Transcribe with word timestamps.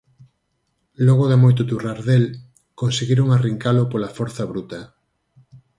Logo 1.07 1.25
de 1.31 1.37
moito 1.43 1.67
turrar 1.71 1.99
del, 2.09 2.23
conseguiron 2.81 3.27
arrincalo 3.29 3.83
pola 3.91 4.13
forza 4.17 4.43
bruta. 4.51 4.79